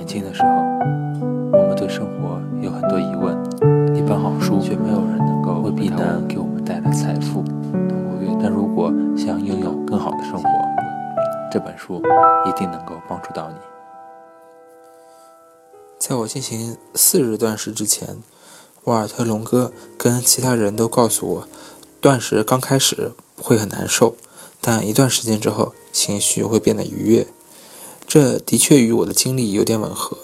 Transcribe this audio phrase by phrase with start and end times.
[0.00, 0.48] 年轻的时候，
[1.52, 3.36] 我们对生活有很多疑问，
[3.94, 7.44] 一本好书却没有人能够为避难给我们带来财富。
[8.42, 10.48] 但如果想拥有更好的生活，
[11.52, 12.02] 这本书
[12.48, 13.56] 一定能够帮助到你。
[15.98, 18.16] 在我进行四日断食之前，
[18.84, 21.48] 瓦尔特龙哥跟其他人都告诉我，
[22.00, 24.16] 断食刚开始会很难受，
[24.62, 27.26] 但一段时间之后，情绪会变得愉悦。
[28.10, 30.18] 这的确与我的经历有点吻合。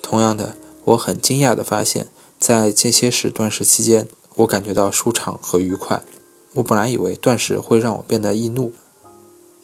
[0.00, 2.06] 同样的，我很惊讶地发现，
[2.38, 4.06] 在间歇式断食期间，
[4.36, 6.04] 我感觉到舒畅和愉快。
[6.52, 8.72] 我本来以为断食会让我变得易怒，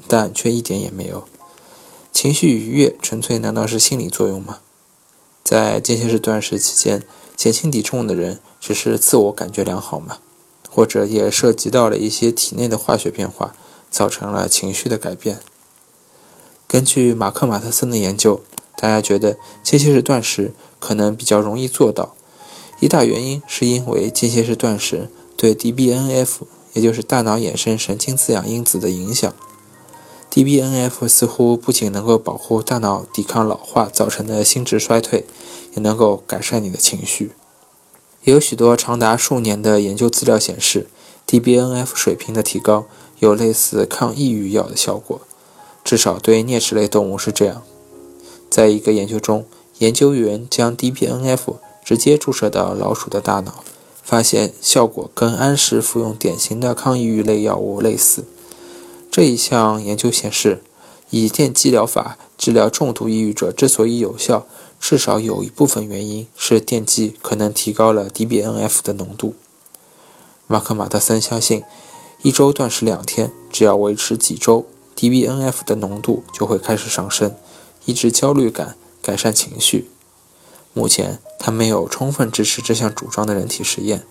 [0.08, 1.28] 但却一点也没有。
[2.12, 4.58] 情绪愉悦，纯粹难道是心理作用吗？
[5.44, 7.04] 在间歇式断食期间，
[7.36, 10.18] 减轻体重的人只是自我感觉良好吗？
[10.68, 13.54] 或者也涉及到了一些体内的化学变化，
[13.88, 15.38] 造成了情绪的改变？
[16.68, 18.42] 根据马克·马特森的研究，
[18.76, 22.14] 大家觉得间歇式断食可能比较容易做到。
[22.78, 26.40] 一大原因是因为间歇式断食对 DBNF，
[26.74, 29.34] 也就是大脑衍生神经滋养因子的影响。
[30.30, 35.24] DBNF 似乎不仅能够保护大脑抵抗老化造成的心智衰退，
[35.74, 37.32] 也能够改善你的情绪。
[38.24, 40.86] 有许多长达数年的研究资料显示
[41.26, 42.84] ，DBNF 水平的提高
[43.20, 45.22] 有类似抗抑郁药的效果。
[45.88, 47.62] 至少对啮齿类动物是这样。
[48.50, 49.46] 在一个研究中，
[49.78, 53.64] 研究员将 DBNF 直接注射到老鼠的大脑，
[54.02, 58.26] 发现效果跟按时服用典型的抗抑郁类药物类似。
[59.10, 60.62] 这一项研究显示，
[61.08, 64.46] 以电击疗法治疗重度抑郁者之所以有效，
[64.78, 69.32] 至少有一部分原因是电击可能提高了 DBNF 的浓度。
[70.46, 71.62] 马克·马特森相信，
[72.20, 74.66] 一周断食两天，只要维持几周。
[74.98, 77.36] DBNF 的浓度就会开始上升，
[77.84, 79.88] 抑制焦虑感，改善情绪。
[80.72, 84.04] 目前他没有充分支持这项主张的人体实验，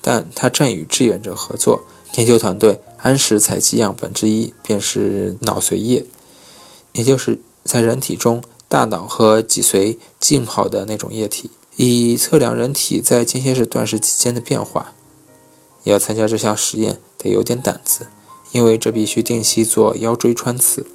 [0.00, 1.84] 但他正与志愿者合作。
[2.16, 6.04] 研究团队按时采集样本之一便是脑髓液，
[6.92, 14.92] 也就是在人体中大脑和脊髓浸泡的那种液体，以测量人体在间歇式断食期间的变化。
[15.84, 18.08] 要参加这项实验得有点胆子。
[18.52, 20.86] 因为这必须定期做腰椎穿刺，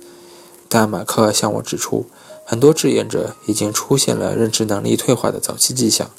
[0.69, 2.05] 但马克向我指出，
[2.45, 6.09] 很多志愿者已经出现了认知能力退化的早期迹象，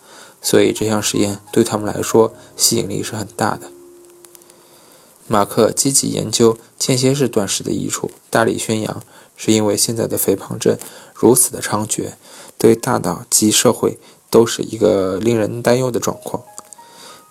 [0.42, 3.70] 所以这项实验对他们来说吸引力是很大的。
[5.26, 9.02] 马克积极研究间歇式断食的益处，大力宣扬，
[9.36, 10.76] 是因为现在的肥胖症
[11.14, 12.12] 如此的猖獗，
[12.56, 13.98] 对大脑及社会
[14.30, 16.42] 都是一个令人担忧的状况。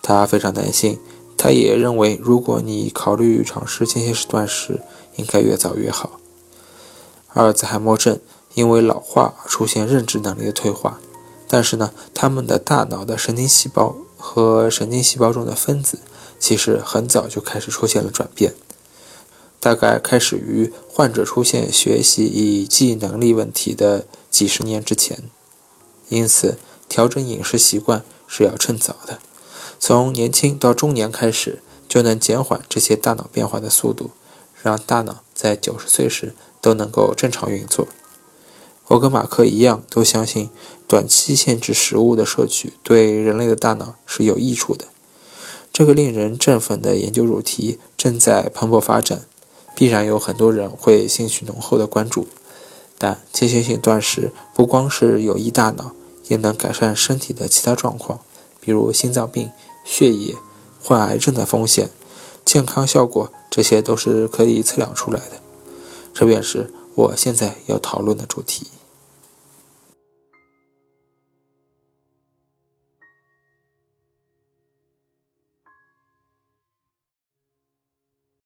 [0.02, 1.00] 他非常担心。
[1.38, 4.82] 他也认为，如果你考虑尝试间歇式断食，
[5.18, 6.20] 应该越早越好。
[7.34, 8.20] 阿尔兹海默症
[8.56, 11.00] 因为老化出现认知能力的退化，
[11.48, 16.00] 但是呢，他们的大脑的神经细胞和神经细胞中的分子
[16.40, 18.56] 其实很早就开始出现了转变，
[19.60, 25.24] 大概开始于患者出现学习以记忆能力问题的几十年之前。
[26.10, 26.58] 因此，
[26.90, 29.20] 调整饮食习惯是要趁早的。
[29.80, 34.12] 从年轻到中年开始，就能减缓这些大脑变化的速度，
[34.62, 37.88] 让大脑在九十岁时都能够正常运作。
[38.88, 40.50] 我跟马克一样，都相信
[40.88, 44.86] 短期限制食物的摄取对人类的大脑是有益处的。
[45.74, 49.26] 这个令人振奋的研究主题正在蓬勃发展，
[49.76, 52.28] 必然有很多人会兴趣浓厚的关注。
[52.98, 55.92] 但间歇性断食不光是有益大脑，
[56.30, 58.22] 也能改善身体的其他状况，
[58.60, 59.52] 比如心脏病。
[59.90, 60.36] 血液、
[60.84, 61.90] 患癌症的风险、
[62.44, 65.42] 健康效果，这些都是可以测量出来的。
[66.14, 68.68] 这便是我现在要讨论的主题。